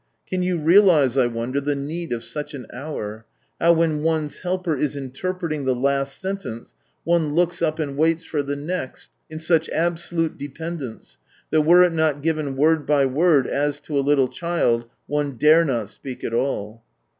[0.27, 3.23] Can you realize, I wonder, the need of such an hour—
[3.61, 8.41] how, when one's helper is interpreting the last sentence, one looks up and waits for
[8.41, 11.17] the next in such 76 From Sunrise Land absolute dependence,
[11.51, 15.63] that were it not given word by word, as to a little child, one dare
[15.63, 16.83] not speak at all